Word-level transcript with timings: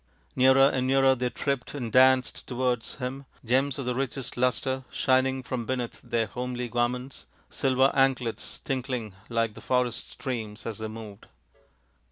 Nearer 0.35 0.69
and 0.69 0.87
nearer 0.87 1.13
they 1.13 1.29
tripped 1.29 1.75
and 1.75 1.91
danced 1.91 2.47
towards 2.47 2.95
him, 2.95 3.27
gems 3.45 3.77
of 3.77 3.85
the 3.85 3.93
richest 3.93 4.35
lustre 4.35 4.83
shining 4.89 5.43
from 5.43 5.67
beneath 5.67 6.01
their 6.01 6.25
homely 6.25 6.69
garments, 6.69 7.27
silver 7.51 7.91
anklets 7.93 8.63
tink 8.65 8.89
ling 8.89 9.13
like 9.29 9.53
the 9.53 9.61
forest 9.61 10.09
streams 10.09 10.65
as 10.65 10.79
they 10.79 10.87
moved. 10.87 11.27